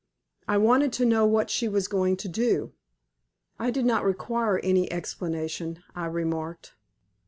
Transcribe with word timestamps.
I 0.47 0.57
wanted 0.57 0.91
to 0.93 1.05
know 1.05 1.27
what 1.27 1.51
she 1.51 1.67
was 1.67 1.87
going 1.87 2.17
to 2.17 2.27
do." 2.27 2.73
"I 3.59 3.69
did 3.69 3.85
not 3.85 4.03
require 4.03 4.57
any 4.63 4.91
explanation," 4.91 5.83
I 5.93 6.07
remarked. 6.07 6.73